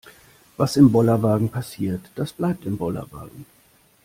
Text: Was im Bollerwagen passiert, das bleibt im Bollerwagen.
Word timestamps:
Was 0.57 0.77
im 0.77 0.91
Bollerwagen 0.91 1.49
passiert, 1.49 2.09
das 2.15 2.33
bleibt 2.33 2.65
im 2.65 2.75
Bollerwagen. 2.75 3.45